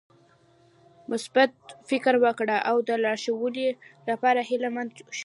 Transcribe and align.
مثبت 1.11 1.53
فکر 1.89 2.13
وکړه 2.23 2.57
او 2.69 2.75
د 2.87 2.89
لا 3.03 3.13
ښوالي 3.23 3.69
لپاره 4.09 4.39
هيله 4.49 4.69
مند 4.75 4.91
شه. 4.95 5.17